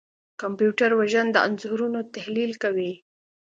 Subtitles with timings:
[0.41, 2.91] کمپیوټر وژن د انځورونو تحلیل کوي.